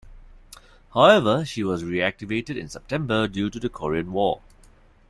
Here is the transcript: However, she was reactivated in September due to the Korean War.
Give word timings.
However, 0.95 1.45
she 1.45 1.63
was 1.63 1.83
reactivated 1.83 2.57
in 2.57 2.69
September 2.69 3.27
due 3.27 3.51
to 3.51 3.59
the 3.59 3.69
Korean 3.69 4.11
War. 4.11 4.41